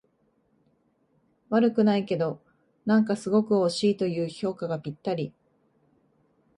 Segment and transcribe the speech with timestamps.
[1.51, 2.41] 悪くないけど、
[2.87, 5.31] なんかすごく惜しいという評価がぴったり